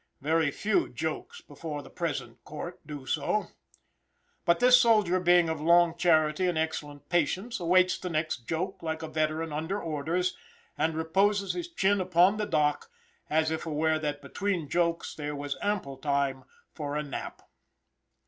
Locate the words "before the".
1.41-1.91